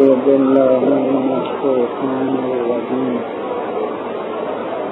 [0.00, 3.20] بالله من الشيطان الرجيم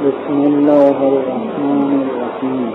[0.05, 2.73] بسم الله الرحمن الرحیم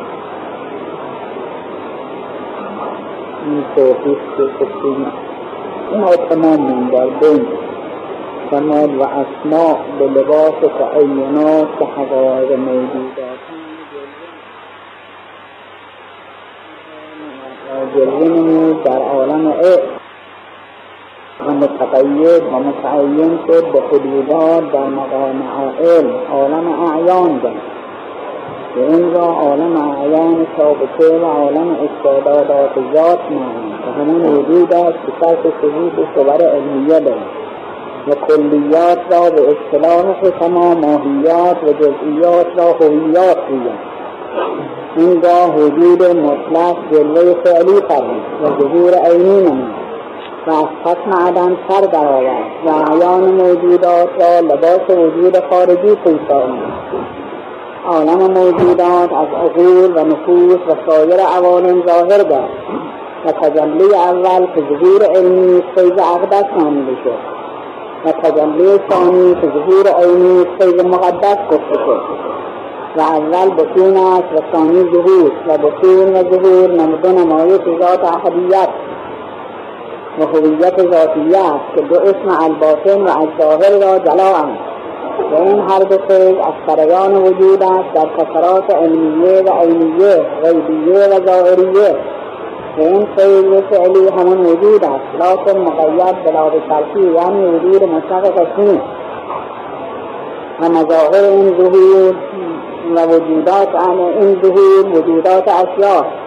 [3.45, 5.05] این توفیق که گفتیم
[6.29, 7.45] تمام در بین
[8.51, 13.43] کمال و اسماء به لباس تعینات و حقایق موجودات
[17.95, 19.92] جلوه در عالم عشق
[21.39, 25.43] و متقید و متعین شد به حدودات در مقام
[25.79, 27.53] علم عالم اعیان ده
[28.75, 34.97] به این را عالم اعیان ثابته و عالم استعدادات ذات معنی و همون وجود است
[35.05, 37.43] که سرس ثبوت صور علمیه دارد
[38.07, 43.79] و کلیات را به اصطلاح حکما ماهیات و جزئیات را هویات گویند
[44.97, 49.82] اینگاه وجود مطلق جلوه فعلی فرمود و ظهور عینی نمود.
[50.47, 56.73] و از حکم عدم سر درآورد و اعیان موجودات را لباس وجود خارجی پوشانید
[57.85, 62.63] عالم موجودات از عقول و نفوس و سایر عوالم ظاهر گشت
[63.25, 67.33] و تجلی اول که ظهور علمی فیض اقدس نامیده شد
[68.05, 72.01] و تجلی ثانی که ظهور عینی فیض مقدس گفته شد
[72.97, 78.69] و اول بطون است و ثانی ظهور و بطون و ظهور نمود نمایش ذات احدیت
[80.19, 84.57] و هویت ذاتیه است که دو اسم الباطن و الظاهر را جلا اند
[85.31, 91.07] و این هر دو فیض از سریان وجود است در کسرات علمیه و عینیه غیبیه
[91.07, 91.95] و ظاهریه.
[92.77, 95.15] و این فیض فعلی همون وجود است.
[95.15, 98.81] لیکن مقید بلا شرطی یعنی وجود مطلق قسمی
[100.61, 102.15] و مظاهر این ظهور
[102.95, 103.67] و وجودات
[104.21, 106.22] این ظهور وجودات اشیاء.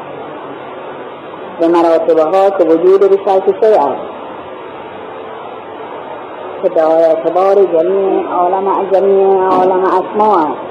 [1.61, 4.17] به مراتبه ها که وجود به شرط شیء است.
[6.62, 10.67] که به اعتبار جمیع عالم جمیع عالم اسماء است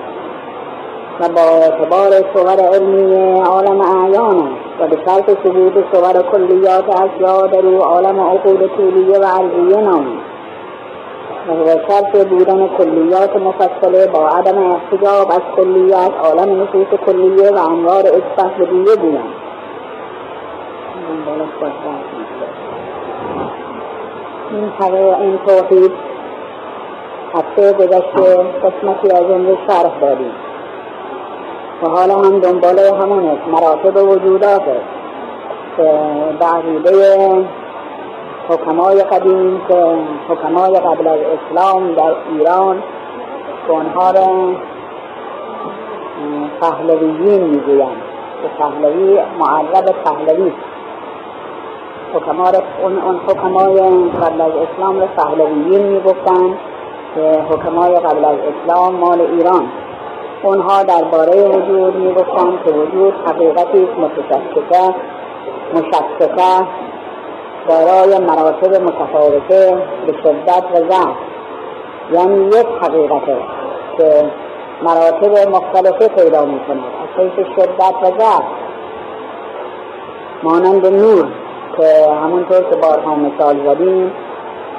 [1.20, 7.48] و با اعتبار صور علمی عالم اعیان است و به شرط ثبوت صور کلیات اشیاء
[7.48, 10.20] در او عالم عقول طولیه و عرضیه نامید
[11.48, 18.04] و شرط بودن کلیات مفصله با عدم احتجاب از کلیات عالم نفوس کلیه و انوار
[18.06, 18.60] اصفت
[21.42, 22.76] و دیگه بودن
[24.52, 25.92] این حقیقه این توحید
[27.36, 30.32] هفته گذشته قسمتی از رو شرح دادیم
[31.84, 34.96] و حالا هم دنباله همون است مراتب وجودات است
[35.78, 36.00] که
[36.40, 36.92] بعقیده
[38.50, 39.98] حکمای قدیم که
[40.30, 42.84] حکمای قبل از اسلام در ایران
[43.68, 44.56] که اونها را
[46.62, 48.02] پهلویین می‌گویند
[48.42, 50.52] که پهلوی معرب پهلوی.
[52.16, 52.52] حکما
[52.84, 56.58] اون, اون حکمای قبل از اسلام را پهلویین می‌گفتند
[57.16, 59.68] که حکمای قبل از اسلام مال ایران.
[60.44, 64.00] اونها درباره وجود می‌گفتند که وجود حقیقتی است
[65.74, 66.68] متشککه
[67.68, 71.16] دارای مراتب متفاوته به شدت و ضعف.
[72.12, 73.38] یعنی یک حقیقته
[73.98, 74.32] که
[74.84, 78.44] مراتب مختلفه پیدا می کند از حیث شدت و ضعف.
[80.44, 81.28] مانند نور.
[81.78, 84.12] که همونطور که بارها مثال زدیم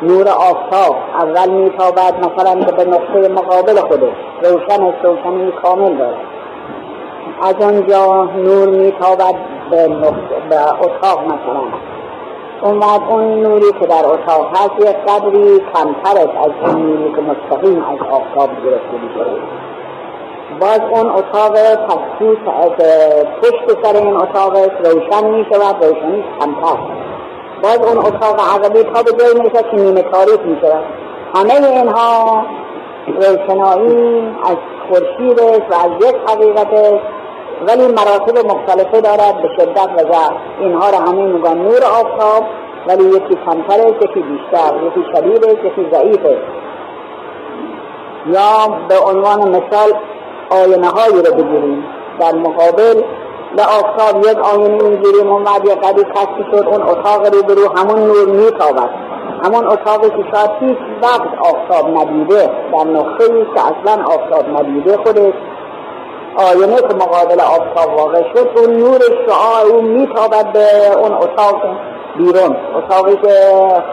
[0.02, 4.16] نور آفتاب اول میتابد مثلا به نقطه مقابل خودش.
[4.42, 6.16] روشن است روشنی کامل دارد.
[7.42, 9.34] از آنجا نور میتابد
[9.70, 9.88] به,
[10.50, 11.62] به اتاق مثلا.
[12.62, 17.12] اون بعد اون نوری که در اتاق هست یک قدری کمتر است از اون نوری
[17.12, 19.40] که مستقیم از آفتاب گرفته می‌شود.
[20.60, 21.52] باز اون اتاق
[21.88, 22.38] تخصیص
[23.42, 26.78] پشت سر این اتاق روشن می شود روشنی کمتر.
[27.62, 30.84] باز اون اتاق عقبی تا به جایی می که نیمه تاریک می شود.
[31.34, 32.42] همه اینها
[33.06, 34.56] روشنایی از
[34.88, 37.04] خورشید و از یک حقیقت است
[37.68, 40.14] ولی مراتب مختلفه دارد به شدت و
[40.60, 42.44] اینها را همه میگن نور آفتاب
[42.88, 46.66] ولی یکی کمتر است یکی بیشتر یکی شدید است یکی ضعیف است
[48.26, 49.92] یا به عنوان مثال
[50.50, 51.84] آینه هایی رو بگیریم.
[52.20, 53.02] در مقابل
[53.56, 57.78] به آفتاب یک آینه می‌گیریم اون بعد یک قدی کشف شد اون اتاق رو برو
[57.78, 58.90] همون نور میتابد.
[59.44, 65.34] همون اتاقی که شاید هیچ وقت آفتاب ندیده در نقطه که اصلا آفتاب ندیده خودش.
[66.36, 71.62] آینه که مقابل آفتاب واقع شد اون نور شعاع اون میتابد به اون اتاق
[72.16, 73.34] بیرون اتاقی که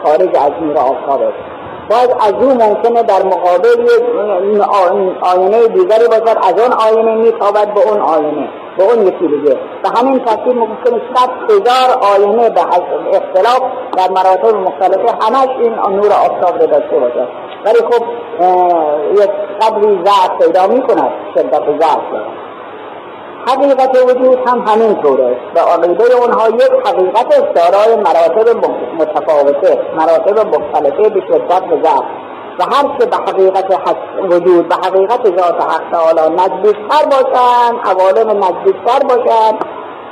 [0.04, 1.53] خارج از نور آفتاب است
[1.90, 3.88] باز از او ممکنه در مقابل
[5.22, 8.48] آینه دیگری باشد از اون آینه میتابد به اون آینه
[8.78, 9.58] به اون یکی دیگه.
[9.82, 12.60] به همین ترتیب ممکن صد هزار آینه به
[13.12, 13.62] اختلاف
[13.96, 17.28] در مراتب مختلفه همش این نور آفتاب رو داشته باشه
[17.64, 18.04] ولی خب
[19.12, 19.30] یک
[19.60, 22.00] قدری ضعف پیدا می کند شدت ضعف
[23.48, 28.66] حقیقت وجود هم همین طوره و عقیده اونها یک حقیقت دارای مراتب
[28.98, 32.04] متفاوته مراتب مختلفه به شدت ضعف.
[32.58, 33.96] و هر که به حقیقت
[34.30, 39.64] وجود به حقیقت ذات حق تعالی نزدیکتر باشند عوالم نزدیکتر باشند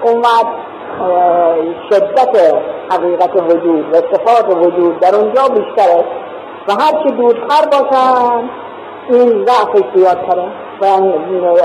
[0.02, 0.46] اون وقت
[1.90, 2.54] شدت
[2.90, 6.04] حقیقت وجود و صفات وجود در اونجا بیشتره.
[6.68, 8.50] و هر که دورتر باشند
[9.08, 10.61] این ضعفش زیادتره.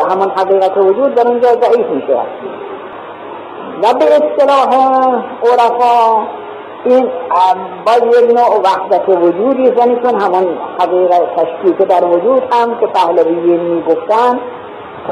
[0.10, 2.18] همون حقیقت وجود در اونجا ضعیف میشه.
[3.84, 4.70] و به اصطلاح
[5.44, 6.28] عرفا
[6.86, 7.10] این
[7.86, 13.60] باز یک نوع وحدت وجودی یعنی چون همون حقیقت تشکیل در وجود هم که پهلویین
[13.60, 14.40] می‌گفتن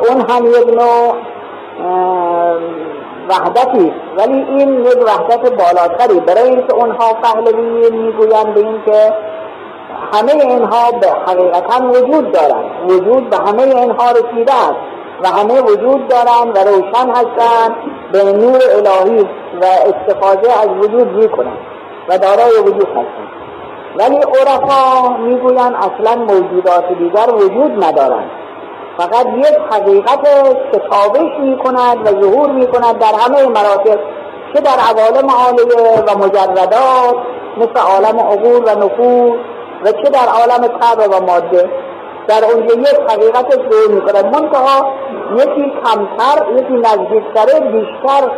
[0.10, 1.16] اون هم یک نوع
[3.30, 9.14] وحدتی ولی این یک وحدت بالاتری برای اینکه اونها پهلویین می‌گویند به اینکه
[10.14, 12.92] همه اینها به حقیقتا وجود دارند.
[12.92, 14.80] وجود به همه اینها رسیده است
[15.24, 17.76] و همه وجود دارند و روشن هستند.
[18.12, 19.28] به نور الهی
[19.62, 21.58] و استفاده از وجود می‌کنند
[22.10, 23.30] و دارای وجود هستند.
[24.00, 28.30] ولی عرفا می‌گویند اصلا موجودات دیگر وجود ندارند.
[28.98, 30.24] فقط یک حقیقت
[30.72, 34.00] که تابش می‌کند و ظهور می‌کند در همه مراتب
[34.54, 37.16] چه در عوالم عالیه و مجردات
[37.58, 39.34] مثل عالم عقول و نفوذ
[39.86, 41.70] و چه در عالم طبع و ماده؟
[42.28, 44.94] در اونجا یک حقیقت ظهور می‌کند منتها
[45.36, 48.32] یکی کمتر یکی نزدیکتره بیشتر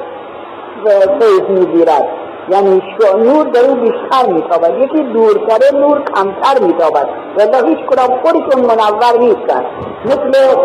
[1.20, 2.08] فیض می‌گیرد.
[2.50, 2.82] یعنی
[3.18, 4.78] نور در او بیشتر میتابد.
[4.78, 7.08] یکی دورتره نور کمتر میتابد.
[7.38, 9.66] و هیچ کدام خودشون منور نیستن.
[10.06, 10.56] مثل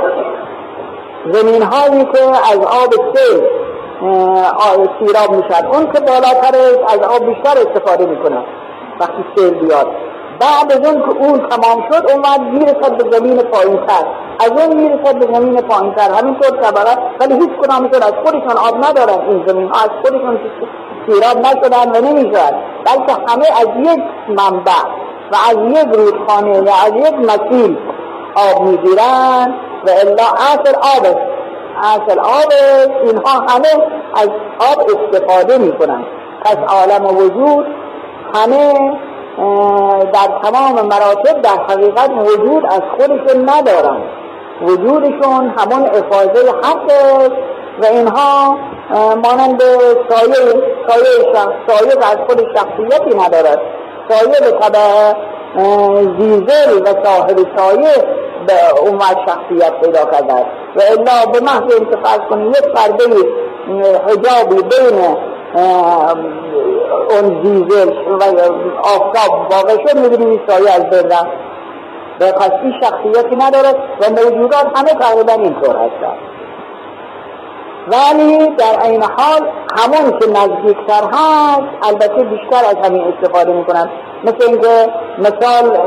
[1.33, 3.43] زمین هایی که از آب سیل
[4.99, 6.55] سیراب می‌شد اون که بالاتر
[6.89, 8.45] از آب بیشتر استفاده می‌کنه.
[9.01, 9.87] وقتی سیل بیاد.
[10.43, 14.05] بعد از اون که اون تمام شد اون بعد می‌رسد به زمین پایین تر
[14.41, 18.85] از اون می‌رسد به زمین پایین تر همینطور طبقات ولی هیچ کدامشون از خودشون آب
[18.85, 19.71] ندارن این زمین.
[19.73, 20.41] از خودشون
[21.07, 22.55] سیراب نشدن و نمی‌شد
[22.85, 24.83] بلکه همه از یک منبع
[25.33, 27.77] و از یک رودخانه و از یک مسیل
[28.35, 29.55] آب می‌گیرن
[29.87, 31.17] و الا اصل آب
[31.83, 32.53] اصل آب
[33.05, 33.69] اینها همه
[34.15, 34.29] از
[34.73, 36.05] آب استفاده می‌کنن.
[36.45, 37.67] پس عالم وجود
[38.35, 38.93] همه
[40.13, 44.03] در تمام مراتب در حقیقت وجود از خودشون ندارن.
[44.63, 46.93] وجودشون همون افاظه حق
[47.83, 48.59] و اینها
[49.15, 49.63] مانند
[50.09, 53.61] سایه سایه شخص سایه از خود شخصیتی ندارد.
[54.09, 55.15] سایه به طبع
[56.19, 60.47] زیزل و صاحب سایه به اون شخصیت پیدا کرده
[60.77, 63.05] و الا به محض انتفاظ کنی یک پرده
[64.07, 65.17] حجابی بین
[67.13, 67.89] اون
[68.21, 68.25] و
[68.79, 71.09] آفتاب واقع شد می‌بینیم سایه از بین
[72.19, 72.33] به
[72.63, 76.19] این شخصیتی ندارد و موجودات همه تقریبا اینطور هستند
[77.87, 79.49] ولی در این حال
[79.79, 83.91] همون که نزدیکتر هست البته بیشتر از همین استفاده می‌کنن.
[84.25, 85.79] مثل اینکه مثال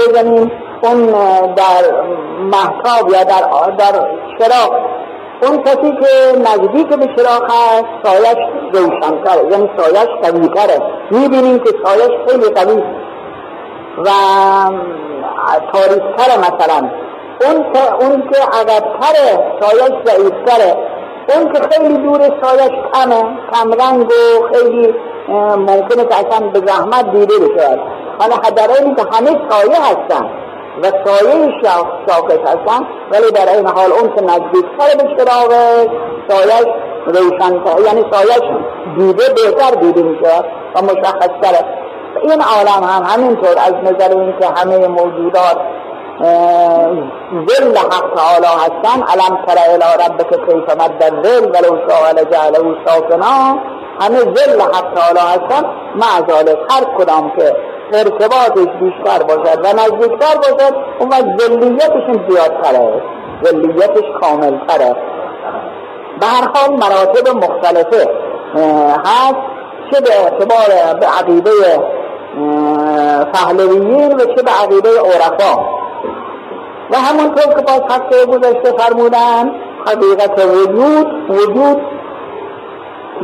[0.00, 1.06] بزنیم اون
[1.54, 2.02] در
[2.40, 4.06] محتاب یا در, در
[4.38, 4.80] شراق
[5.42, 8.38] اون کسی که نزدیک به چراغ هست سایش
[8.72, 12.82] روشنتره یعنی سایش قویتره می‌بینیم که سایش خیلی قوی
[13.98, 14.10] و
[15.72, 16.90] تاریختره مثلا.
[17.44, 20.76] اون که اون که عقبتره سایش ضعیفتره.
[21.34, 23.22] اون که خیلی دور سایش کمه
[23.52, 24.94] کمرنگ و خیلی
[25.56, 27.78] ممکنه که اصلا به زحمت دیده بشه.
[28.18, 30.30] حالا حدرانی که همه سایه هستن.
[30.82, 31.60] و سایه
[32.06, 35.52] شاکش هستن ولی در این حال اون که نزدیکتر به چراغ
[36.28, 36.66] سایش
[37.06, 38.42] روشنتر یعنی سایش
[38.98, 41.64] دیده بهتر دیده میشه و مشخصتره
[42.22, 45.56] این عالم هم همینطور از نظر اینکه همه موجودات
[47.48, 53.58] ذل حق تعالی هستن علم تر الى ربک کیف مد الذل ولو شاء لجعله ساکنا
[54.00, 55.64] همه ذل حق تعالی هستن.
[55.94, 57.56] مع ذالک هر کدام که
[57.94, 63.02] ارتباطش بیشتر باشد و نزدیکتر باشد اون وقت ذلیتشون زیادتره
[63.44, 64.96] ذلیتش کاملتره.
[66.20, 68.10] به هر حال مراتب مختلفه.
[69.06, 69.36] هست
[69.90, 71.50] چه به اعتبار به عقیده
[73.32, 75.60] پهلویین و چه به عقیده عرفا.
[76.90, 79.54] و همونطور که باز هفته گذشته فرمودن
[79.86, 81.93] حقیقت وجود وجود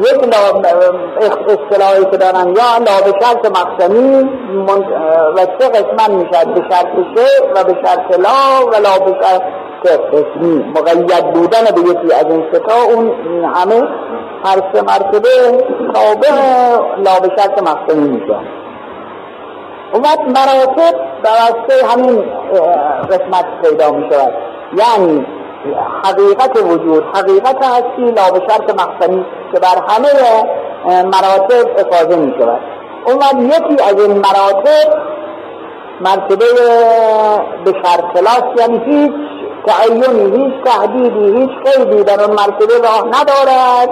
[0.00, 0.34] یک
[1.48, 2.48] اصطلاحی که دارن.
[2.48, 4.30] یا لا به شرط مقسمی
[5.36, 9.42] و سه قسمت می‌شد به شرط سه و به شرط لا و لا به شرط
[10.12, 10.64] قسمی.
[10.76, 13.12] مقید بودن به یکی از این ستا اون
[13.54, 13.88] همه
[14.44, 15.28] هر سه مرتبه
[15.94, 16.30] تابع
[16.96, 18.36] لا به شرط مقصنی میشه
[19.92, 22.24] اون وقت مراتب براسته همین
[23.10, 24.32] قسمت پیدا می شود
[24.76, 25.26] یعنی
[26.04, 30.08] حقیقت وجود حقیقت هستی لا به شرط مقصنی که بر همه
[30.86, 32.60] مراتب افاظه می شود
[33.06, 35.10] وقت یکی از این مراتب
[36.00, 36.46] مرتبه
[37.64, 39.12] به شرط یعنی هیچ
[39.66, 43.88] تعینی هیچ تحدیدی هیچ قیدی در اون مرتبه راه ندارد.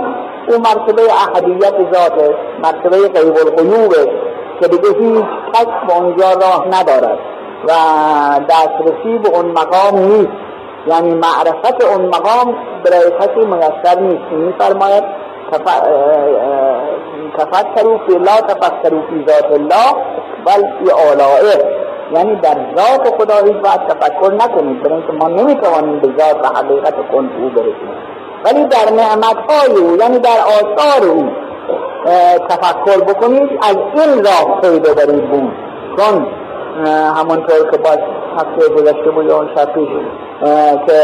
[0.48, 3.92] او مرتبه احدیت ذات مرتبه غیب القیوب
[4.60, 7.18] که دیگه هیچ کس به اونجا راه ندارد
[7.68, 7.72] و
[8.48, 10.47] دسترسی به اون مقام نیست.
[10.87, 14.32] یعنی معرفت اون مقام برای کسی میسر نیست.
[14.32, 15.04] میفرماید
[17.38, 19.92] تفکروا فی الله تفکروا فی ذات الله
[20.47, 21.78] بل فی آلائه.
[22.14, 26.58] یعنی در ذات خدا هیچ وقت تفکر نکنید برای اینکه ما نمی‌توانیم به ذات و
[26.58, 27.92] حقیقت کن او برسیم.
[28.44, 31.28] ولی در نعمت های او یعنی در آثار او
[32.49, 35.52] تفکر بکنید از این راه پی ببرید بود
[35.97, 36.26] چون
[37.16, 37.99] همونطور که باز
[38.37, 39.68] هفته گذشته بود اون شب
[40.87, 41.00] که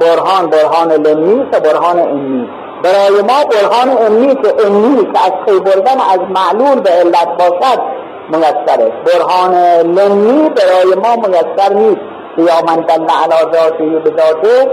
[0.00, 2.48] برهان برهان لمی و برهان امی.
[2.82, 7.80] برای ما برهان امی که امی که از پی بردن از معلول به علت باشد
[8.28, 8.92] میسره.
[9.06, 9.54] برهان
[9.86, 12.00] لمی برای ما میسر نیست.
[12.38, 14.70] یا من دل علا ذاته به ذاته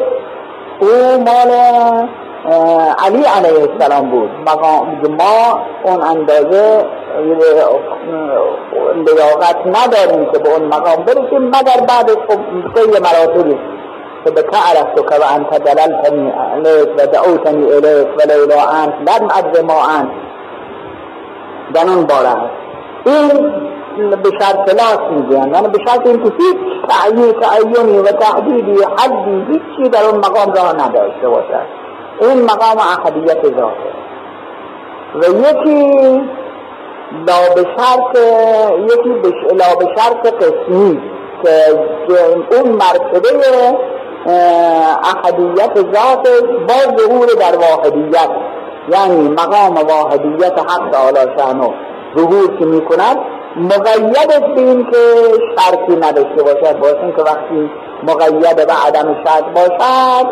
[0.79, 1.51] او مال
[3.05, 4.29] علی علیه السلام بود.
[5.09, 6.85] ما اون اندازه
[8.95, 12.11] لیاقت نداریم که به اون مقام برسیم مگر بعد
[12.75, 13.57] طی مراتبی.
[14.25, 17.01] که به که عرفتو که و انت دللتنی علیک و
[18.17, 20.11] و لیلا انت لن ادر ما انت.
[21.73, 22.35] در اون باره.
[23.05, 26.57] این به شرط لاس می‌گوین یعنی به شرط اینکه هیچ
[26.89, 31.65] تعیین تعیینی و تحدیدی حدی هیچی در اون مقام راه نداشته باشد.
[32.21, 33.91] این مقام احدیت ذاته.
[35.15, 36.01] و یکی
[37.27, 38.17] لا به شرط
[38.79, 39.09] یکی
[39.55, 41.01] لا به شرط قسمی
[41.43, 43.29] که اون مرتبه
[44.25, 46.27] احدیت ذات
[46.67, 48.29] با ظهور در واحدیت.
[48.91, 51.73] یعنی مقام واحدیت حق تعالی شانو
[52.17, 53.17] ظهور که می کند
[53.55, 54.97] مقید به این که
[55.57, 56.79] شرطی نداشته باشد.
[56.79, 57.71] باید که وقتی
[58.03, 60.27] مقید به عدم شرط باشد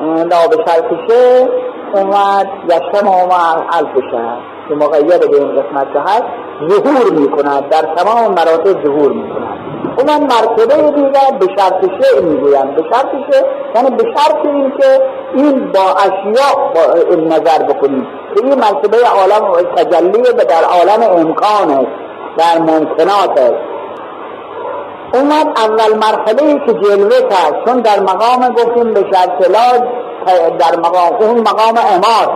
[0.00, 1.48] لا به شرطشه
[1.94, 6.24] اومد یشم اومد الف شهر که مقید به این قسمت که هست
[6.68, 12.22] ظهور می کند در تمام مراتب ظهور می کند اونم مرتبه دیگر به شرط شعر
[12.22, 12.74] می‌گویند.
[12.74, 15.00] به شرط شعر یعنی به شرط این که
[15.34, 21.70] این با اشیاء با نظر بکنیم که این مرتبه عالم تجلی به در عالم امکان
[21.70, 23.76] است در ممکنات است.
[25.14, 29.48] اومد اول مرحله که جلوه کرد چون در مقام گفتیم به شرط
[30.58, 32.30] در مقام اون مقام اماد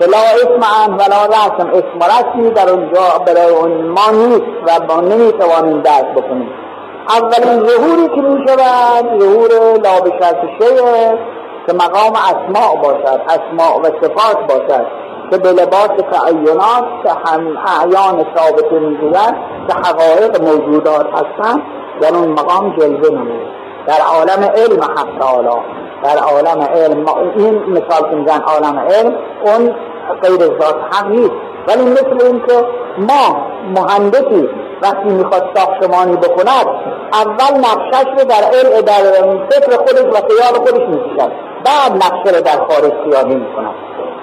[0.00, 5.80] لا اسم ولا رسم اسم رسمی در اونجا برای اون ما نیست و ما نمی‌توانیم
[5.80, 6.65] درک بکنیم.
[7.08, 9.50] اولین ظهوری که می شود ظهور
[9.84, 11.18] لابشت شیه
[11.66, 14.86] که مقام اسماع باشد اسماع و صفات باشد
[15.30, 19.36] که به لباس تعینات که هم اعیان ثابت می‌گویند
[19.68, 21.62] که حقایق موجودات هستند
[22.00, 23.46] در اون مقام جلوه نمود.
[23.86, 25.62] در عالم علم حق تعالی
[26.02, 27.04] در عالم علم
[27.36, 29.74] این مثال که عالم علم اون
[30.22, 31.30] غیر ذات حق
[31.68, 32.66] ولی مثل این که
[32.98, 34.48] ما مهندسی
[34.82, 36.66] وقتی می‌خواد ساختمانی بکند
[37.12, 39.02] اول نقشش رو در علم در
[39.50, 41.32] فکر خودش و خیال خودش می‌کشد
[41.64, 43.74] بعد نقشه رو در خارج خیالی می‌کند.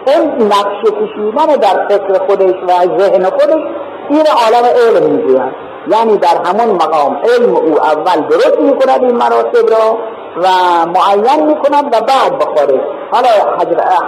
[0.08, 3.64] این نقشه کشیدن در فکر خودش و ذهن خودش
[4.10, 5.56] این عالم علم می‌گویند
[5.88, 9.98] یعنی در همون مقام علم او اول درست می‌کند این مراتب را
[10.38, 10.48] و
[10.86, 13.30] معین می‌کند و بعد بخارج حالا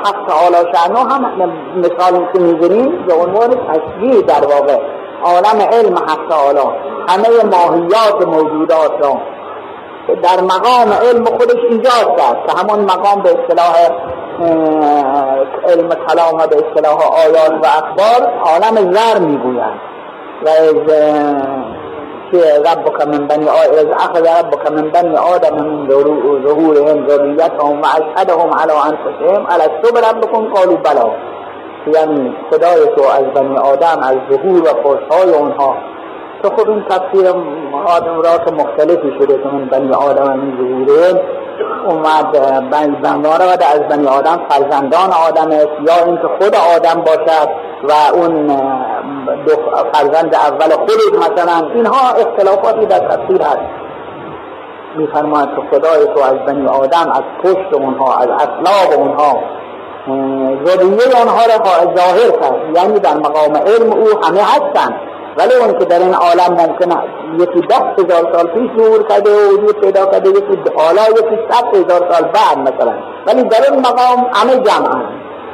[0.06, 4.80] حق تعالی شعنو هم مثال که می‌زنیم به عنوان تصویر در واقع
[5.24, 6.70] عالم علم حق تعالی.
[7.08, 9.18] همه ماهیات موجودات را.
[10.24, 13.76] در مقام علم خودش ایجاد کرد که همون مقام به اصطلاح
[15.68, 19.80] علم کلام و به اصطلاح آیات و اخبار عالم زر می‌گویند.
[20.46, 20.76] و از
[22.34, 25.88] ربک من بنی آدم از اخذ ربک من بنی آدم من
[26.48, 29.46] ظهورهم ذریتهم و اشهدهم على انفسهم.
[29.50, 31.12] الستو بربکم قالوا بلا.
[31.94, 35.95] یعنی خدای تو از بنی آدم از ظهور و فرشهای اونها
[36.44, 37.28] تو خب این تفسیر
[37.86, 41.22] آدم را که مختلفی شده که من بنی آدم ظهوره
[41.90, 42.32] اومد
[42.70, 43.28] بنی و
[43.74, 47.50] از بنی آدم فرزندان آدم است یا اینکه خود آدم باشد
[47.84, 48.48] و اون
[49.94, 51.68] فرزند اول خودش مثلا.
[51.74, 53.86] اینها اختلافاتی در تفسیر هست.
[54.98, 59.40] میفرماید که خدای تو از بنی آدم از پشت اونها از اطلاق اونها
[60.66, 62.78] ذریه آنها را ظاهر کرد.
[62.78, 64.96] یعنی در مقام علم او همه هستند.
[65.38, 66.96] ولی اون که در این عالم ممکنه
[67.40, 71.76] یکی ده هزار سال پیش ظهور کرده و وجود پیدا کرده یکی حالا یکی صد
[71.76, 72.94] هزار سال بعد مثلا.
[73.28, 75.04] ولی در این مقام همه جمعن.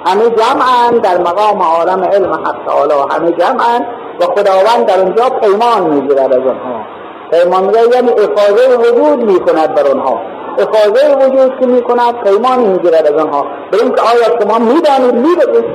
[0.05, 2.93] همه جمعن در مقام عالم علم حق تعالی.
[3.11, 3.85] همه جمعن
[4.19, 6.85] و خداوند در اونجا پیمان می‌گیرد از اونها.
[7.31, 10.21] پیمان می‌گیرد یعنی افاظه وجود می‌کند بر اونها.
[10.59, 15.65] افاظه وجود که می‌کند پیمان می‌گیرد از آنها به اینکه آیا شما می‌دانید می‌دانید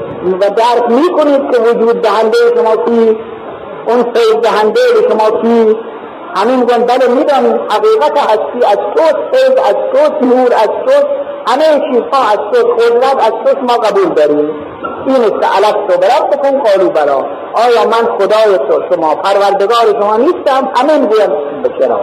[0.40, 3.18] و درک می‌کنید که وجود دهنده شما کی
[3.86, 5.76] اون فیض دهنده شما کی
[6.36, 9.02] همین میگن بله می‌دانیم حقیقت هستی از تو
[9.32, 11.08] فیض از تو نور از تو
[11.48, 14.50] همه چیزها از تو قدرت از تو ما قبول داریم.
[15.06, 15.98] این است علت تو.
[15.98, 17.26] برد بکن قالو برا.
[17.54, 21.30] آیا من خدای تو شما پروردگار شما نیستم؟ همه می‌گویم
[21.64, 22.00] بچرا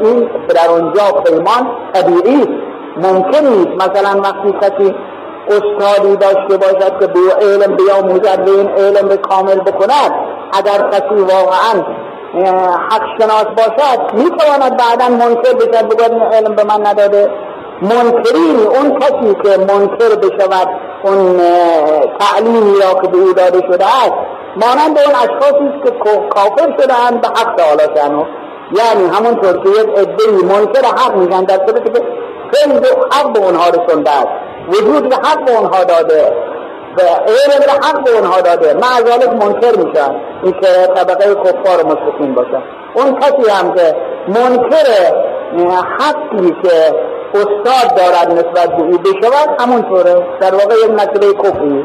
[0.00, 2.48] این در اونجا پیمان طبیعی
[2.96, 4.94] ممکن نیست مثلا وقتی کسی
[5.48, 10.29] استادی داشته باشد که به علم بیاموزد به این علم به کامل بکند.
[10.52, 11.84] اگر کسی واقعا
[12.90, 17.30] حق شناس باشد می‌تواند بعدا منکر بشد بگوید علم به من نداده.
[17.82, 20.68] منکرین اون کسی که منکر بشود
[21.04, 21.40] اون
[22.18, 24.12] تعلیمی را که به او داده شده است
[24.56, 25.90] مانند اون اشخاصی که
[26.30, 28.24] کافر شدهاند به حق تعالی شنو
[28.72, 32.02] یعنی همونطور که یک عدهای منکر حق میگن در صورتی که
[32.52, 34.28] خیلی حق به اونها رسونده است.
[34.68, 36.32] وجود به حق به اونها داده.
[36.98, 38.74] و علم به حق به اونها داده.
[38.74, 42.62] معذالک منکر میشن این که طبقه کفار مشرکین باشن
[42.94, 43.96] اون کسی هم که
[44.28, 44.86] منکر
[45.98, 46.94] حقی که
[47.34, 50.26] استاد دارد نسبت به او بشود همونطوره.
[50.40, 51.84] در واقع یک مسئله کفری.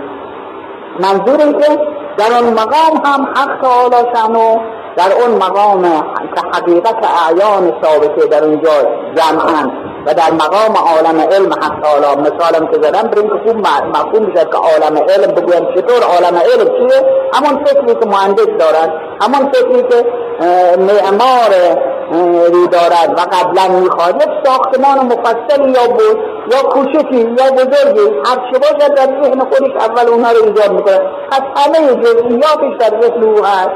[1.00, 1.67] منظور این که
[2.17, 4.57] در اون مقام هم حق تعالی شنو
[4.97, 5.81] در اون مقام
[6.35, 6.95] که حقیقت
[7.25, 8.71] اعیان ثابته در اونجا
[9.15, 9.71] جمعن
[10.05, 14.45] و در مقام عالم علم حق تعالی مثالم که زدم بریم که خوب مفهوم بشه
[14.45, 17.01] که عالم علم بگویم چطور عالم علم چیه؟
[17.33, 20.05] همون فکری که مهندس دارد همون فکری که
[20.77, 21.50] معمار
[22.53, 26.19] رو دارد و قبلا می‌خواد یک ساختمان مفصلی یا بود
[26.51, 30.99] یا کوچکی یا بزرگی هر چه باشد در ذهن خودش اول اونها رو ایجاد می‌کنه
[31.32, 33.69] پس همه جزئیاتش در ذهن او هست.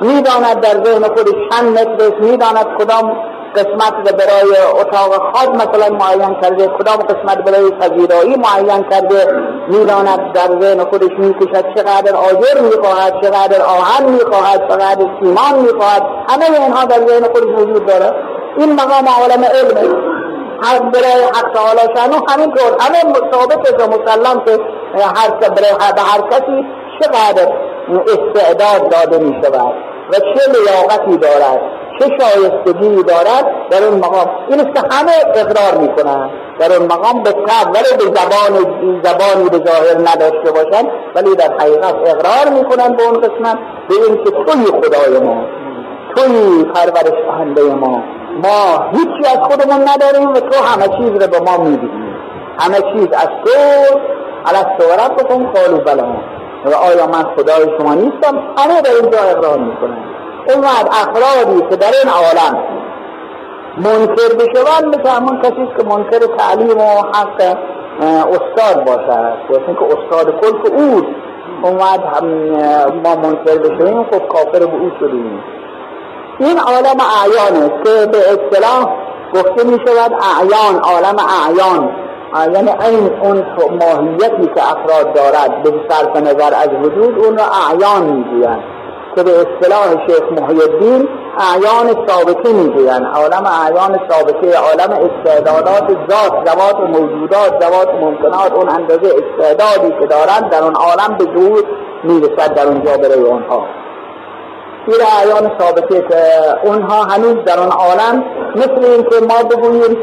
[0.00, 3.16] می‌داند در ذهن خودش چند متر می‌داند کدام
[3.56, 9.26] قسمت برای اتاق خواب مثلا معین کرده کدام قسمت برای پذیرایی معین کرده
[9.68, 16.60] می‌داند در ذهن خودش می‌کشد چقدر آجر می‌خواهد چقدر آهن می‌خواهد چقدر سیمان می‌خواهد همه
[16.60, 18.14] اینها در ذهن خودش وجود داره
[18.58, 19.94] این مقام عالم علمه
[20.62, 24.58] حق برای حق تعالی شانو همینطور همه ثابت و مسلم که
[25.02, 26.66] هر برای به هر کسی
[27.00, 27.52] چقدر
[27.88, 29.74] استعداد داده می شود
[30.12, 31.77] و چه لیاقتی دارد.
[31.98, 34.26] چه شایستگی دارد در اون مقام.
[34.48, 38.54] این است که همه اقرار می‌کنن در اون مقام به طب ولی به زبان
[39.04, 43.58] زبانی به ظاهر نداشته باشن ولی در حقیقت اقرار می‌کنن به اون قسمت.
[43.88, 45.44] به این که توی خدای ما
[46.16, 48.02] توی پرورش دهنده ما
[48.42, 52.16] ما هیچی از خودمون نداریم و تو همه چیز رو به ما میدیم
[52.58, 53.58] همه چیز از تو
[54.46, 56.04] علت و بکن قالو بلا
[56.64, 60.04] و آیا من خدای شما نیستم؟ همه در اینجا اقرار می‌کنن
[60.48, 62.64] اینقدر افرادی که در این عالم
[63.76, 67.56] منکر بشوند مثل همون کسی که منکر تعلیم و حق
[68.28, 69.34] استاد باشد.
[69.50, 71.06] گفتن که استاد کل که او
[71.62, 72.00] اومد
[73.04, 75.42] ما منکر بشویم خب کافر به او شدیم.
[76.38, 78.94] این عالم اعیانه که به اصطلاح
[79.34, 81.90] گفته می شود اعیان عالم اعیان.
[82.54, 88.02] یعنی این اون ماهیتی که افراد دارد به صرف نظر از وجود اون را اعیان
[88.02, 88.77] می‌گویند.
[89.18, 93.06] که به اصطلاح شیخ محی الدین اعیان ثابته می‌گویند.
[93.14, 100.50] عالم اعیان ثابته عالم استعدادات ذات ذوات موجودات ذوات ممکنات اون اندازه استعدادی که دارند
[100.50, 101.64] در اون عالم به ظهور
[102.04, 103.66] می‌رسد در اونجا برای اونها.
[104.86, 106.22] این اعیان ثابته که
[106.64, 108.24] اونها هنوز در اون عالم
[108.56, 109.98] مثل این که ما بگوییم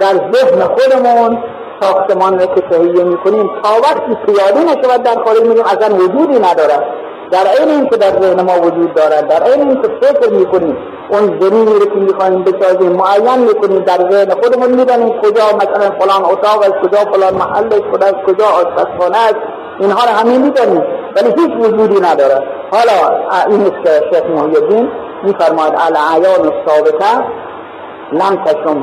[0.00, 1.38] در ذهن خودمون
[1.80, 7.09] ساختمان را که تهیه می‌کنیم تا وقتی پیاده نشود در خارج میگیم اصلا وجودی ندارد.
[7.30, 10.76] در این این که در ذهن ما وجود دارد در این این که فکر می‌کنیم
[11.10, 16.24] اون زمینی رو که می‌خوایم بسازیم معین می‌کنیم در ذهن خودمون می‌دانیم کجا مثلا فلان
[16.24, 19.40] اتاق است کجا فلان محل است از کجا آشپزخانه است.
[19.80, 20.82] اینها رو همین می‌دانیم
[21.16, 22.42] ولی هیچ وجودی ندارد.
[22.72, 24.90] حالا این است که شیخ محی الدین
[25.22, 27.24] میفرماید العیان الثابته
[28.12, 28.78] لم تشم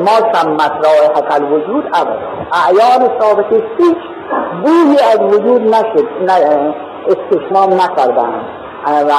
[0.00, 2.18] ما سمت رائحت الوجود ابدا.
[2.52, 3.96] اعیان ثابته هیچ
[4.64, 6.08] بویی از وجود نشد
[7.08, 8.40] نه استشمام نکردن.
[8.86, 9.12] و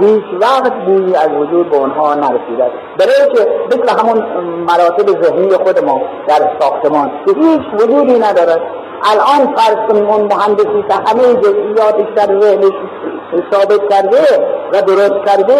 [0.00, 2.70] هیچ وقت بویی از وجود به اونها نرسیده.
[2.98, 4.18] برای که مثل همون
[4.64, 8.60] مراتب ذهنی خود ما در ساختمان که هیچ وجودی ندارد
[9.12, 12.72] الان فرض کنیم اون مهندسی که همه جزئیاتش در ذهنش
[13.52, 14.18] ثابت کرده
[14.72, 15.58] و درست کرده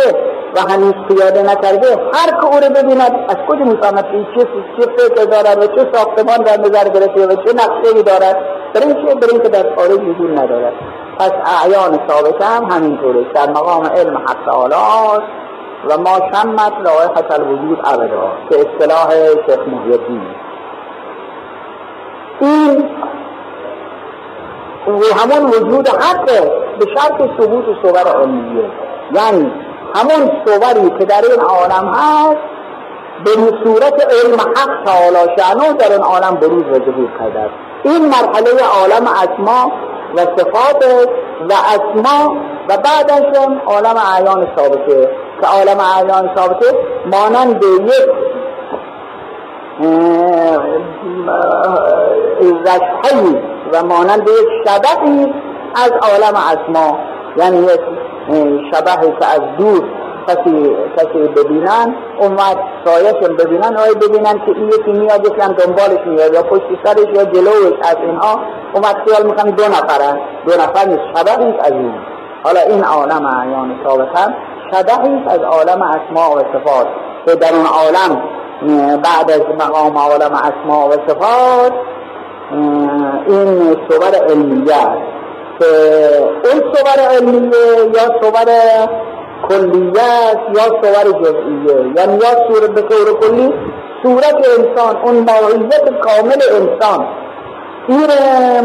[0.57, 4.45] و هنوز پیاده نکرده هر که او رو ببیند از کجا می‌فهمد چه
[4.79, 8.37] چه فکر دارد و چه ساختمان در نظر گرفته و چه نقشه دارد.
[8.75, 8.95] برای
[9.33, 10.73] اینکه در خارج وجود ندارد.
[11.21, 13.25] پس اعیان ثابت هم همینطوره.
[13.35, 14.49] در مقام علم حق
[15.89, 19.11] و ما شمت رائحت الوجود ابدا که اصطلاح
[19.47, 20.21] شیخ محیدی
[22.41, 22.91] این
[24.87, 28.71] و همون وجود حقه به شرط ثبوت صور علمیه
[29.13, 29.53] یعنی
[29.95, 32.37] همون صوری که در این عالم هست
[33.25, 33.31] به
[33.65, 37.51] صورت علم حق تعالی شعنو در این عالم بروز و ظهور کرده
[37.83, 39.73] این مرحله عالم اسما
[40.17, 40.85] و صفات
[41.51, 42.37] و اسما
[42.69, 48.11] و بعدش هم عالم اعیان ثابته که عالم اعیان ثابته مانند یک
[52.41, 53.39] رشحی
[53.73, 55.35] و مانند یک شبهی
[55.75, 56.99] از عالم اسما.
[57.37, 57.81] یعنی یک
[58.73, 60.00] شبهی که از دور
[60.31, 66.07] کسی کسی ببینن اومد سایشم ببینن آیا ببینن که این یکی میاد یکی هم دنبالش
[66.07, 68.41] میاد یا پشت سرش یا جلوش از اینها
[68.75, 70.21] اومد خیال می‌کنن دو نفرن.
[70.47, 71.95] دو نفر نیست شبهی از این.
[72.45, 74.35] حالا این عالم اعیان ثابت هم
[74.73, 76.87] شبهی از عالم اسماء و صفات.
[77.27, 78.23] که در اون عالم
[79.03, 81.73] بعد از مقام عالم اسماء و صفات
[83.27, 84.75] این صور علمیه
[85.61, 85.67] که
[86.45, 88.45] اون صور علمیه یا صور
[89.49, 91.93] کلیت یا صور جزئیه.
[91.97, 93.53] یعنی یا صورت به طور کلی
[94.03, 97.07] صورت انسان اون ماهیت کامل انسان.
[97.89, 98.07] این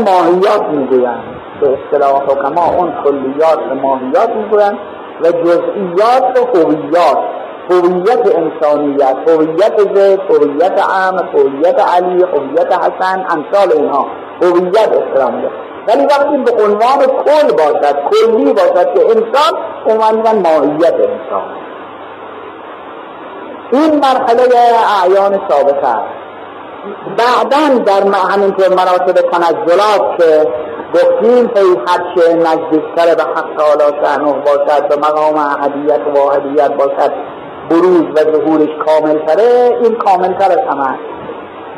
[0.05, 1.23] ماهیات می‌گویند.
[1.61, 4.77] به اصطلاح حکما اون کلیات و ماهیات می‌گویند
[5.21, 7.17] و جزئیات و هویات.
[7.69, 14.07] هویت انسانیت هویت زید هویت عام هویت علی هویت حسن امثال اینها.
[14.41, 15.41] هویت اسلام
[15.87, 19.53] ولی وقتی به عنوان کل باشد کلی باشد که انسان
[19.87, 21.55] عنوان ماهیت انسان.
[23.71, 24.43] این مرحله
[25.01, 26.25] اعیان ثابت است.
[27.17, 30.47] بعدا در همینطور مراتب تنزلات که
[30.93, 37.11] گفتیم هی هرچه نزدیکتر به حق تعالی شأنه باشد به مقام احدیت و واحدیت باشد
[37.69, 40.99] بروز و ظهورش کامل تره این کامل تر از همه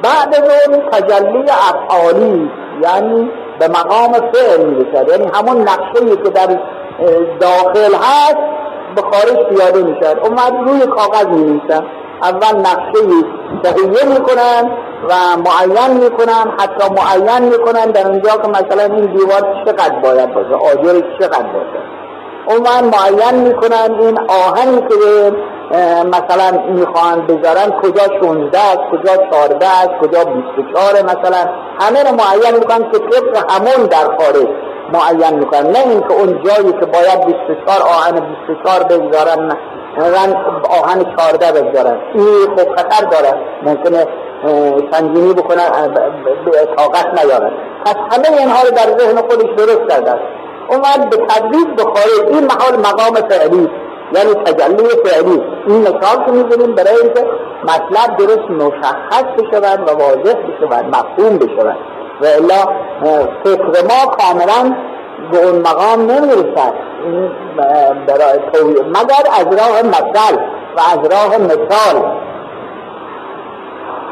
[0.04, 0.36] بعد
[0.68, 2.52] اون تجلی افعالی
[2.84, 5.10] یعنی به مقام فعل می‌رسد.
[5.10, 6.60] یعنی همون نقشه که در
[7.40, 8.38] داخل هست
[8.96, 11.62] به خارج پیاده می‌شد اومد روی کاغذ می
[12.22, 13.02] اول نقشه
[13.64, 14.72] تهیه می‌کنن
[15.10, 16.54] و معین می‌کنن.
[16.60, 21.97] حتی معین می‌کنن در اونجا که مثلا این دیوار چقدر باید باشه آجرش چقدر باشه.
[22.50, 24.96] اون معین می‌کنن این آهنی که
[26.06, 32.60] مثلا می‌خوان بذارن کجا 16 است کجا 14 است کجا 24 مثلا همه رو معین
[32.60, 34.48] می‌کنن که طبق همون در خارج
[34.94, 35.72] معین می‌کنن.
[35.72, 39.58] نه اینکه اون جایی که باید 24 آهن 24 بگذارن
[40.84, 41.98] آهن 14 بگذارن.
[42.14, 42.26] این
[42.58, 43.34] خب خطر داره.
[43.64, 44.08] ممکنه
[44.92, 45.94] سنگینی بکنن
[46.78, 47.52] طاقت نیارن.
[47.86, 50.24] پس همه اینها رو در ذهن خودش درست کرده است.
[50.70, 52.28] اومد به تدریج به خارج.
[52.28, 53.70] این محال مقام فعلی
[54.14, 55.42] یعنی تجلی فعلی.
[55.68, 57.26] این مثال که می‌زنیم برای اینکه
[57.64, 61.78] مطلب درست مشخص بشود و واضح بشود مفهوم بشود.
[62.22, 62.66] و الا
[63.44, 64.76] فکر ما کاملا
[65.32, 66.74] به اون مقام نمی‌رسد.
[68.88, 70.36] مگر از راه مثل
[70.78, 72.12] و از راه مثال.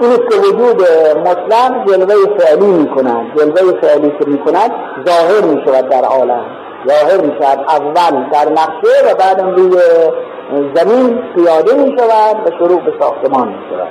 [0.02, 0.82] این که وجود
[1.20, 4.72] مطلق جلوه فعلی می‌کنند جلوه فعلی که می‌کند
[5.08, 6.46] ظاهر می‌شود در عالم.
[6.88, 9.78] ظاهر می شود اول در نقشه و بعد روی
[10.76, 13.88] زمین پیاده می شود و شروع به ساختمان می شود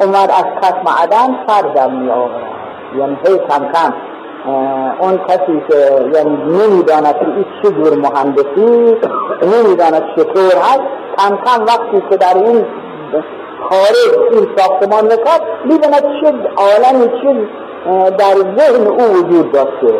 [0.00, 2.42] اومد از کسم عدم سردم می آورد
[2.98, 3.94] یعنی هی کم کم
[5.00, 5.76] اون کسی که
[6.14, 8.96] یعنی نمی‌داند که این چه جور مهندسی
[9.42, 10.82] نمی‌داند چطور هست
[11.18, 12.66] کم کم وقتی که در این
[13.70, 17.48] خارج این ساختمان می‌کرد می‌داند چه عالمی چه
[18.18, 19.94] در ذهن او وجود داشته.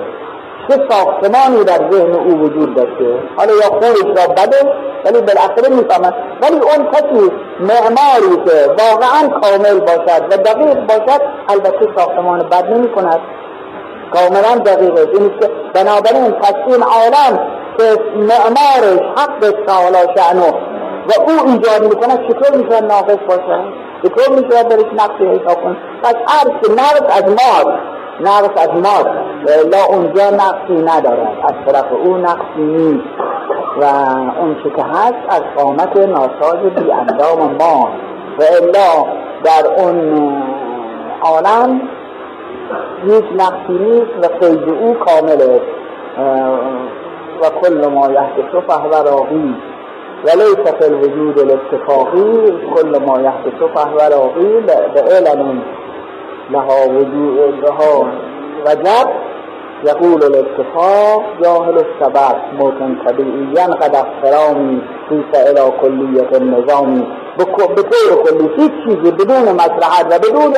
[0.68, 3.18] چه ساختمانی در ذهن او وجود داشته.
[3.36, 4.72] حالا یا خوبش را بده
[5.04, 6.14] ولی بالاخره می‌فهمد.
[6.42, 12.88] ولی اون کسی معماری که واقعا کامل باشد و دقیق باشد البته ساختمان بد نمی
[12.88, 13.20] کند
[14.14, 15.40] کاملا دقیق است.
[15.40, 17.38] که بنابراین پس این عالم
[17.78, 17.84] که
[18.16, 20.52] معمارش حق تعالی شعنو
[21.08, 23.64] و او ایجاد می‌کنه چطور میشه ناقص باشه؟
[24.02, 26.14] چطور میشه درش نقصی حساب کنه؟ پس
[26.62, 27.78] که نقص از ماست
[28.20, 29.10] نقص از ماست
[29.72, 33.08] لا اونجا نقصی ندارد از طرف او نقصی نیست.
[33.80, 33.84] و
[34.40, 37.88] اون که هست از قامت ناساز بی اندام ما.
[38.38, 39.06] و الا
[39.44, 40.32] در اون
[41.22, 41.80] عالم
[43.04, 45.60] هیچ نقصی نیست و قید او کامله.
[47.42, 49.56] و کل ما یحدث فهو راقی
[50.24, 54.60] وليس في الوجود الاتفاقي كل ما يحدث فهو راقي
[54.94, 55.62] بعلم
[56.50, 58.12] لها وجود لها
[58.66, 59.10] وجب
[59.84, 67.06] يقول الاتفاق جاهل السبب موتن طبيعيا قد احترامي في إلى كلية النظام.
[67.38, 70.54] بطور كلی هیچ چیزی بدون مصلحت و بدون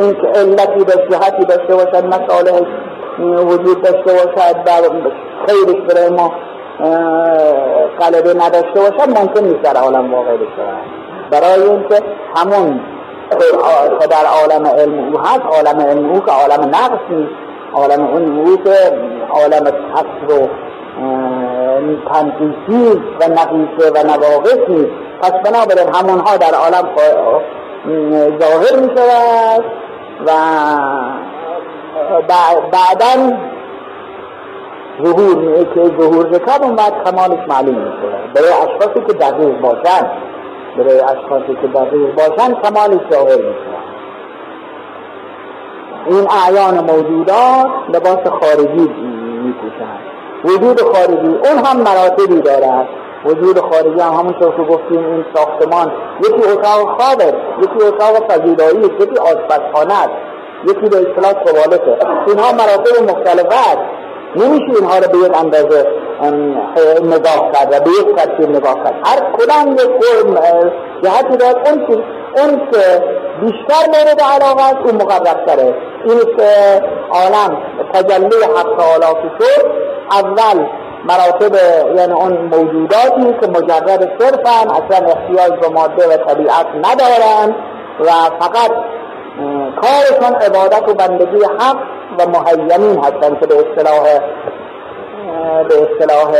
[0.00, 2.60] اینکه علتی داشته داشته باشد مصالح
[3.20, 5.02] وجود داشته باشد بر
[5.46, 6.32] خیرش برای ما
[8.00, 10.66] غلبه نداشته باشد ممکن نیست در عالم واقع بشه.
[11.30, 12.02] برای اینکه
[12.36, 12.80] همون
[14.00, 17.32] که در عالم علم او هست عالم علم او که عالم نقص نیست.
[17.74, 18.92] عالم اون او که
[19.30, 20.48] عالم کسر و
[22.12, 24.92] تنقیصی و نقیصه و نواقص نیست.
[25.22, 26.88] پس بنابراین همونها در عالم
[28.40, 29.64] ظاهر می شود
[30.26, 30.30] و
[32.72, 33.36] بعدا
[35.04, 38.08] ظهور میه که ظهور بکن اون کمالش معلوم میشه.
[38.34, 40.10] برای اشخاصی که دقیق باشن
[40.78, 43.70] برای اشخاصی که دقیق باشن کمالش ظاهر میشه.
[46.06, 48.90] این اعیان موجودات لباس خارجی
[49.44, 49.98] میپوشن.
[50.44, 52.88] وجود خارجی اون هم مراتبی دارد
[53.24, 59.18] وجود خارجی هم همونطور که گفتیم این ساختمان یکی اتاق خوابه یکی اتاق فضیلایی یکی
[59.18, 60.10] آشپزخانه
[60.64, 63.99] یکی به اصطلاح توالته اینها مراتب مختلفه است.
[64.36, 65.86] نمیشه اینها رو به یک اندازه
[67.02, 68.94] نگاه کرد و به یک ترتیب نگاه کرد.
[69.04, 69.80] هر کدام یک
[71.02, 71.68] جهتی دارد.
[71.68, 72.02] اون که
[72.36, 73.02] اون که
[73.40, 75.58] بیشتر مورد علاقه است اون مقرب
[76.04, 77.62] این که عالم
[77.94, 79.66] تجلی حق تعالی شد
[80.10, 80.66] اول
[81.04, 81.54] مراتب
[81.96, 87.54] یعنی اون موجوداتی که مجرد صرفن اصلا احتیاج به ماده و طبیعت ندارن
[88.00, 88.70] و فقط
[89.82, 91.76] کارشان عبادت و بندگی حق
[92.18, 94.02] و مهیمین هستند که به اصطلاح
[95.68, 96.30] به اصطلاح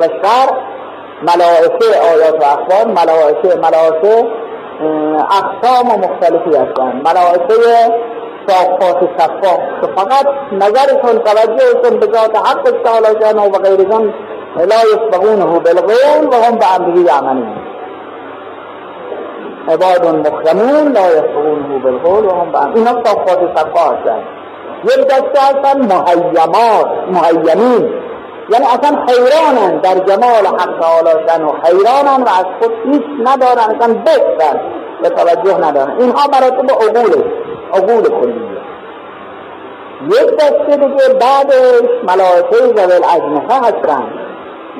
[0.00, 0.56] و شرع
[1.22, 4.26] ملائکه آیات و اخبار ملائکه ملائکه
[5.30, 7.08] اقسام و مختلفی هستند.
[7.08, 7.54] ملائکه
[8.48, 14.14] صافات صفا که فقط نظرشون توجهشون به ذات حق تعالی و غیرشون
[14.56, 17.65] لا یسبقونه بالقول و هم به امره یعملون
[19.68, 24.22] عباد مکرمون لا یسبقونه بالقول و هم به امره اینا صافات صفا هستند
[24.84, 27.94] یک دسته هستن مهیمات مهیمین.
[28.50, 33.94] یعنی اصلا حیرانن در جمال حق تعالی و حیرانن و از خود هیچ ندارن اصلا
[33.94, 34.60] بستن
[35.02, 36.00] به توجه ندارن.
[36.00, 37.24] اینها مراتب عقول
[37.72, 38.56] عقول کلیه.
[40.06, 44.06] یک دسته دیگه بعدش ملائکه زوال اجنحه هستن.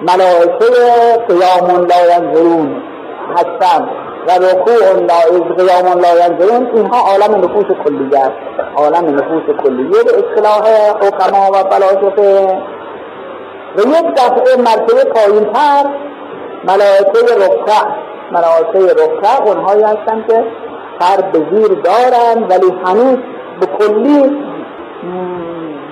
[0.02, 0.66] ملائکه
[1.28, 2.82] قیام لا ینظرون
[3.36, 3.88] هستن.
[4.26, 8.60] و رکوع لا قیام لا ینظرون اینها عالم نفوس کلیه است.
[8.76, 10.04] عالم نفوس کلیه.
[10.04, 10.62] به اصطلاح
[11.00, 12.58] حکما و فلاسفه.
[13.76, 15.84] و یک دفعه مرتبه پایین تر
[16.64, 17.86] ملائکه رکع
[18.32, 20.44] ملائکه رکع اونهایی هستن که
[21.00, 23.18] سر به زیر دارن ولی هنوز
[23.60, 24.46] به کلی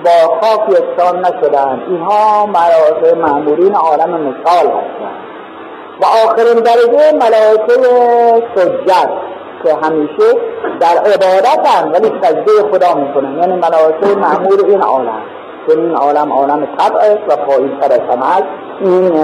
[0.05, 1.83] با خاک یکسان نشدن.
[1.89, 5.24] اینها ملائکه معمورین عالم مثال هستن.
[6.01, 7.73] و آخرین درجه ملائکه
[8.55, 9.09] سجد
[9.63, 10.39] که همیشه
[10.79, 13.39] در عبادت هم ولی سجده خدا می‌کنن.
[13.39, 15.21] یعنی ملائکه معمور این عالم
[15.67, 18.43] که این عالم عالم طبع است و پایین تر از
[18.81, 19.17] این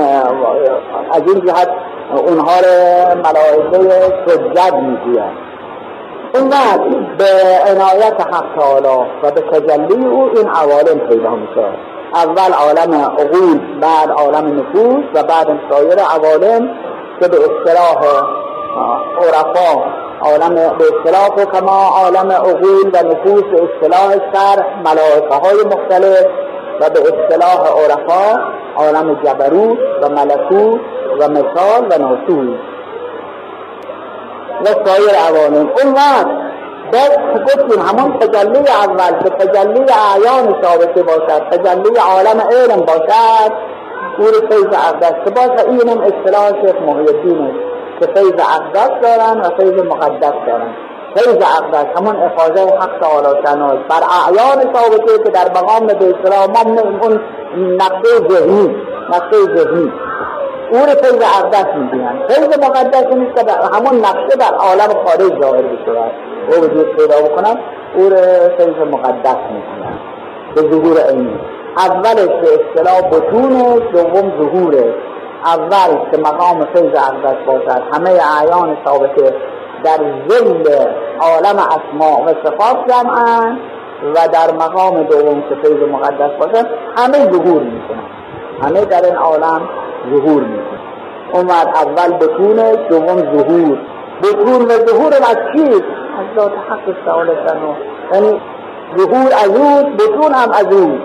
[1.12, 1.70] از این جهت
[2.16, 3.90] اونها رو ملائکه
[4.28, 5.38] سجد می‌گویند.
[6.34, 6.80] وقت
[7.18, 7.26] به
[7.72, 11.68] عنایت حق تعالی و به تجلی او این عوالم پیدا میشه
[12.14, 16.70] اول عالم عقول بعد عالم نفوس و بعد سایر عوالم
[17.20, 17.98] که به اصطلاح
[19.18, 19.84] عرفا
[20.22, 26.26] عالم به اصطلاح کما عالم عقول و نفوس به اصطلاح سر ملائکه های مختلف
[26.82, 28.42] و به اصطلاح عرفا
[28.76, 30.82] عالم جبروت و ملکوت
[31.20, 32.60] و مثال و ناسوس
[34.62, 35.70] و سایر عوالم.
[35.84, 36.51] اون وقت
[36.94, 43.52] باز گفتیم همون تجلی اول که تجلی اعیان ثابته باشد تجلی عالم علم باشد
[44.18, 47.52] او رو فیض اقدس که باز اینم اصطلاح شیخ محی الدین
[48.00, 50.76] که فیض اقدس دارن و فیض مقدس دارن.
[51.16, 56.48] فیض اقدس همون افاظه حق تعالی شناز بر اعیان ثابته که در مقام به اصطلاح
[56.48, 57.22] ما اون
[57.76, 58.76] نقطه ذهنی
[59.10, 59.92] نقطه ذهنی.
[60.72, 62.32] او فیض اقدس می‌گویند.
[62.32, 67.58] فیض مقدس نیست که همون نقشه در عالم خارج ظاهر بشود او وجود پیدا بکنند
[67.96, 68.18] او رو
[68.58, 70.00] فیض مقدس می‌کنند
[70.56, 71.40] به ظهور علمی
[71.78, 74.96] اولش به اصطلاح بطونش دوم ظهورش
[75.46, 77.82] اول که مقام فیض اقدس باشد.
[77.94, 79.36] همه اعیان ثابته
[79.84, 79.98] در
[80.30, 80.86] ظل
[81.20, 83.60] عالم اسماع و صفات جمعن
[84.16, 88.04] و در مقام دوم که فیض مقدس باشد همه ظهور می‌کنن
[88.62, 89.70] همه در این عالم
[90.10, 90.82] ظهور می‌کنن
[91.34, 93.78] اومد اول بطونش دوم ظهور.
[94.24, 97.58] بطون و ظهور از چیست؟ از ذات حق سعادتن
[98.14, 98.42] یعنی
[98.98, 101.00] ظهور از او بطون هم از او.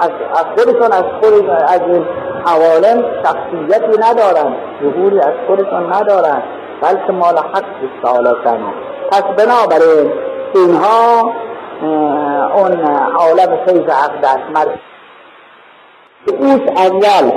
[0.00, 2.04] از خودشون از خود از این
[3.24, 6.42] شخصیتی ندارن ظهوری از خودشون ندارن
[6.82, 7.64] بلکه مال حق
[8.02, 8.58] سعادتن
[9.10, 10.12] پس بنابراین
[10.54, 11.32] اینها
[12.54, 12.80] اون
[13.18, 14.80] عالم فیض عقدس مرد
[16.26, 17.30] اوست اول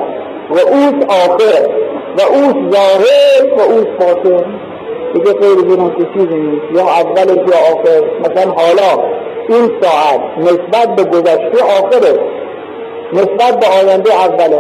[0.50, 1.70] و اوست آخر
[2.18, 4.75] و اوست ظاهر و اوست باطن.
[5.16, 6.66] دیگه غیر بیرون چیزی نیست.
[6.76, 8.02] یا اولش یا آخر.
[8.20, 9.04] مثلا حالا
[9.50, 12.20] این ساعت نسبت به گذشته آخره.
[13.14, 14.60] نسبت به آینده اوله.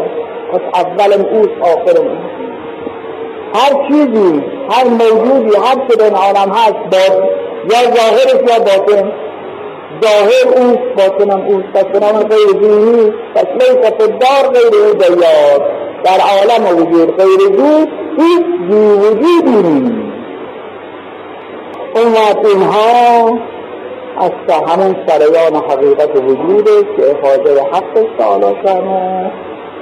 [0.51, 2.07] پس اولم اوست آخرم
[3.55, 7.15] هر چیزی هر موجودی هر که در عالم هست با
[7.71, 9.11] یا ظاهرش یا باطن.
[10.03, 11.67] ظاهر اوست باطنم اوست.
[11.73, 15.69] پس بنام غیر دینی پس لیس دار غیر دیار
[16.03, 20.04] در عالم وجود غیر دو هیچ زی وجودی نیست.
[21.95, 23.39] اون وقت اینها
[24.17, 24.31] از
[24.69, 29.31] همون سریان حقیقت وجوده که افاده حق تعالی کنه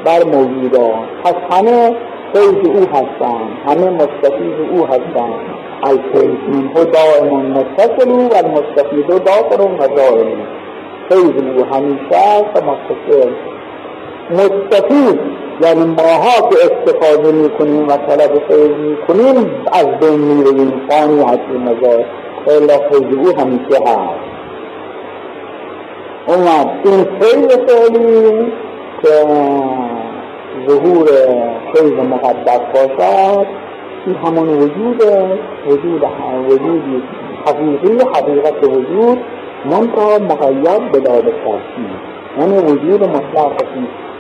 [0.06, 1.08] بر موجودان.
[1.24, 1.96] پس همه
[2.34, 3.58] فیض او هستند.
[3.68, 5.40] همه مستفید او هستند.
[5.84, 10.38] الفیض منه دائم متصل و المستفید داخل و دائم
[11.10, 13.32] فیض او همیشه است و متصل.
[14.32, 21.62] مستفید یعنی ماها که استفاده می‌کنیم و طلب فیض می‌کنیم از بین می‌رویم فانی هستیم
[21.62, 22.06] مزار.
[22.48, 22.74] الا
[23.22, 24.34] او همیشه هست.
[26.28, 26.70] اومد.
[26.86, 28.52] این فیض فعلی
[29.02, 29.26] که
[30.70, 31.08] ظهور
[31.74, 33.48] فیض مقدس باشد.
[34.06, 35.04] این همون وجود
[35.68, 36.04] وجود
[36.48, 37.04] وجودی
[37.46, 39.18] حقیقی حقیقت وجود
[39.66, 41.24] منتها مقید به داد
[42.40, 43.52] یعنی وجود مطلق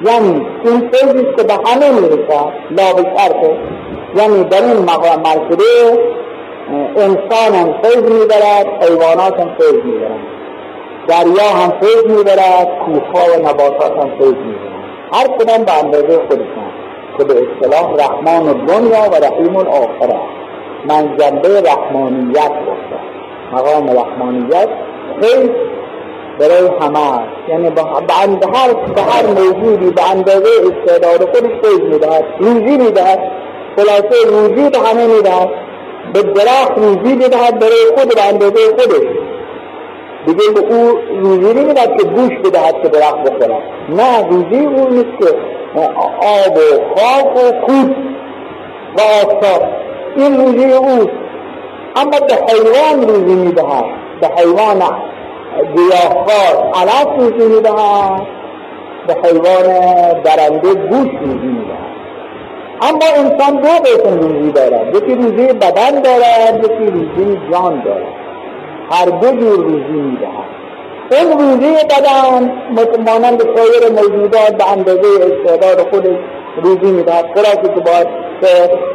[0.05, 3.57] یعنی این فیضی که به همه می‌رسد لا به شرطه
[4.15, 5.63] یعنی در این مرتبه
[6.97, 10.19] انسان هم فیض می‌برد حیوانات هم فیض می‌برد
[11.07, 14.73] دریا هم فیض می‌برد کوهها و نباتات هم فیض می‌برد
[15.13, 16.71] هر کدام به اندازه خودشان
[17.17, 20.19] که به اصطلاح رحمان دنیا و رحیم الاخره.
[20.89, 23.03] من جنبه رحمانیت باشد
[23.53, 24.69] مقام رحمانیت
[25.21, 25.49] فیض
[26.43, 27.19] برای همه.
[27.49, 33.19] یعنی به هر به هر موجودی به اندازه استعداد خودش فیض می‌دهد روزی می‌دهد
[33.75, 35.49] خلاصه روزی به همه می‌دهد
[36.13, 39.07] به درخت روزی می‌دهد برای خود به اندازه خودش.
[40.25, 43.63] دیگه به او روزی نمی‌دهد که گوش بدهد که درخت بخورد.
[43.89, 45.35] نه روزی او نیست که
[46.21, 47.95] آب و خاک و کود
[48.97, 49.63] و آفتاب.
[50.15, 51.09] این روزی اوست
[51.95, 53.85] اما به حیوان روزی می‌دهد.
[54.21, 54.81] به حیوان
[55.75, 56.71] گیاهخوار.
[56.75, 58.21] علف روزی می‌دهد
[59.07, 59.67] به حیوان
[60.23, 61.93] درنده گوش روزی می‌دهد
[62.81, 64.95] اما انسان دو قسم روزی دارد.
[64.95, 68.13] یکی روزی بدن دارد یکی روزی جان دارد.
[68.91, 70.53] هر دو جور روزی می‌دهد.
[71.11, 72.51] اون روزی بدن
[73.05, 76.17] مانند سایر موجودات به اندازه استعداد خودش
[76.63, 77.25] روزی می‌دهد.
[77.35, 78.07] خلاصه که باید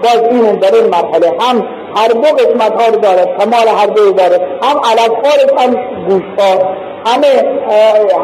[0.02, 1.66] باز این در این مرحله هم
[1.96, 5.74] هر دو قسمت ها رو دارد کمال هر دو دارد هم علفخوارش هم
[6.08, 6.76] گوشتار.
[7.06, 7.58] همه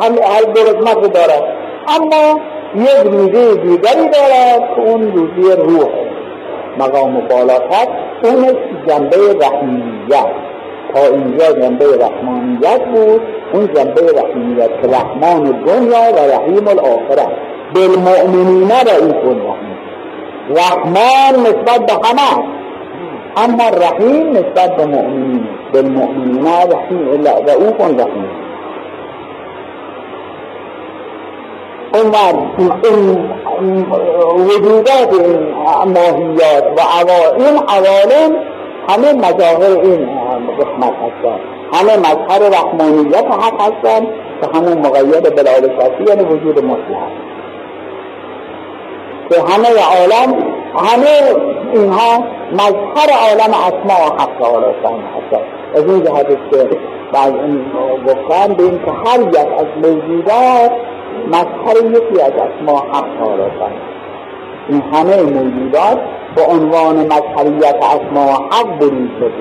[0.02, 1.42] هم هر دو قسمت رو دارد
[1.88, 2.40] اما
[2.74, 5.90] یک روزی دیگری دارد که اون روزی روح
[6.78, 7.88] مقام بالاتر
[8.24, 8.56] اونش
[8.88, 10.26] جنبه رحمیت
[10.94, 13.22] تا اینجا جنبه رحمانیت بود
[13.52, 17.26] اون جنبه رحمیت رحمان دنیا و رحیم الاخره
[17.74, 19.78] بالمؤمنین رئیس الرحیم
[20.50, 22.53] رحمان نسبت به همه
[23.36, 27.08] اما رحیم نسبت به مؤمنین بالمؤمنین رحیم
[27.46, 28.44] رؤوف رحیم.
[31.94, 32.10] این
[34.36, 35.54] وجودات این
[35.94, 36.80] ماهیات و
[37.38, 38.36] این عوالم
[38.88, 40.08] همه مظاهر این
[40.58, 41.40] قسمت هستند
[41.72, 44.06] همه مظهر رحمانیت حق هستند
[44.40, 47.08] که همون مقید بلال شرطی یعنی وجود مطلق
[49.30, 51.40] که همه عالم همه
[51.72, 55.44] اینها مظهر عالم اسماء و حق تعالی هستند.
[55.74, 56.78] از این جهت که
[57.12, 57.64] بعض این
[58.06, 60.72] گفتن به این که هر یک از موجودات
[61.28, 63.42] مظهر یکی از اسماء حق تعالی
[64.68, 65.98] این همه موجودات
[66.36, 69.32] به عنوان مظهریت اسماء حق بروز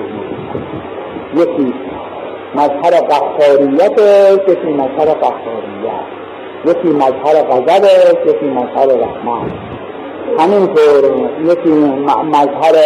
[1.34, 1.74] یکی
[2.54, 4.00] مظهر قهاریت
[4.48, 6.04] یکی مظهر قهاریت
[6.64, 7.84] یکی مظهر غضب
[8.26, 9.50] یکی مظهر رحمان
[10.38, 11.70] همینطور یکی
[12.24, 12.76] مظهر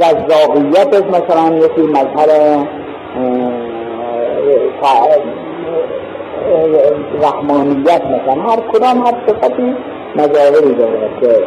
[0.00, 2.58] رزاقیت مثلا یکی مظهر
[7.22, 8.42] رحمانیت مثلا.
[8.42, 9.76] هر کدام هر صفتی
[10.16, 11.44] مظاهری داره که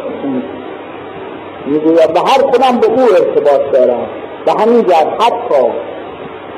[1.66, 4.08] می‌گوید و هر کدام به او ارتباط دارد
[4.46, 5.64] و همین جد حتی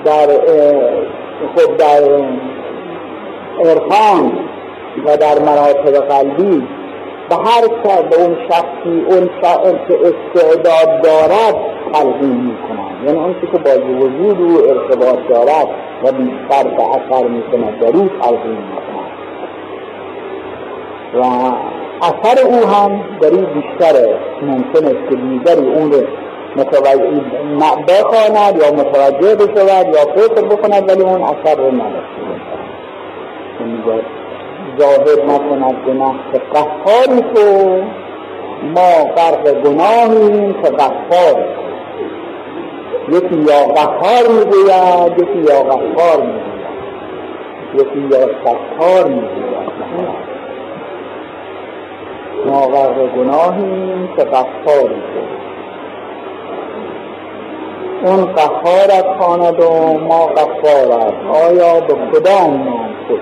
[0.05, 0.27] در
[1.55, 2.03] خود در
[3.59, 4.33] عرفان
[5.07, 6.62] و در مراتب قلبی
[7.29, 7.68] به هر
[8.03, 9.31] به اون شخصی اون
[9.89, 11.55] که استعداد دارد
[11.93, 15.68] تلقین می کنند یعنی اون که با وجود او ارتباط دارد
[16.03, 19.14] و بیشتر به اثر می کند در او تلقین می کنند
[21.14, 21.20] و
[22.03, 26.03] اثر او هم در این بیشتره ممکن است که دیگری اون رو
[26.57, 27.20] متوجه
[27.89, 32.25] بخواند یا متوجه بشود یا فکر بکند ولی اون اثر رو نداشته
[34.79, 37.83] ظاهر نکند به نفس قهاری تو
[38.75, 41.45] ما فرق گناهیم که قهار
[43.09, 46.55] یکی یا قهار می‌گوید یکی یا قهار می‌گوید.
[47.75, 49.55] یکی یا ستار می‌گوید.
[52.47, 54.41] ما غرق گناهیم که تو
[58.05, 63.20] اون قهارت خواند و ما قفارت آیا به کدام نام خوش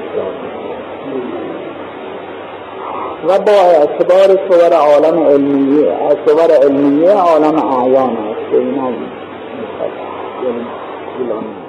[3.28, 5.92] و با اعتبار صور عالم علمیه
[6.26, 8.50] صور علمیه عالم اعیان است.
[8.50, 8.56] که
[11.18, 11.61] اینا